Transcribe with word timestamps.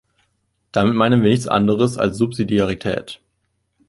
Damit 0.71 0.95
meinen 0.95 1.21
wir 1.21 1.29
nichts 1.29 1.47
anderes 1.47 1.99
als 1.99 2.17
Subsidiarität. 2.17 3.21